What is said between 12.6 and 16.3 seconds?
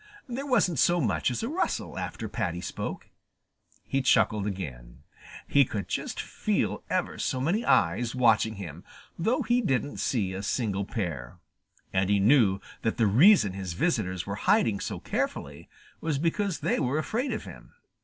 that the reason his visitors were hiding so carefully was